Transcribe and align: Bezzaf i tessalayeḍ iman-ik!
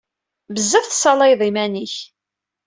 Bezzaf 0.53 0.85
i 0.87 0.89
tessalayeḍ 0.91 1.41
iman-ik! 1.49 1.95